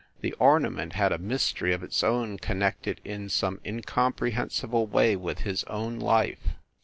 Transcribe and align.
The 0.21 0.33
ornament 0.39 0.93
had 0.93 1.11
a 1.11 1.19
mystery 1.19 1.73
of 1.75 1.83
its 1.83 2.03
own 2.03 2.39
connected 2.39 2.99
in 3.05 3.29
some 3.29 3.59
incomprehensible 3.63 4.87
way 4.87 5.15
with 5.15 5.41
his 5.41 5.63
own 5.65 5.99
life. 5.99 6.55